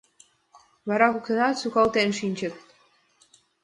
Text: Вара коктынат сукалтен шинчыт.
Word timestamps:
Вара 0.87 1.07
коктынат 1.13 1.55
сукалтен 1.61 2.09
шинчыт. 2.19 2.53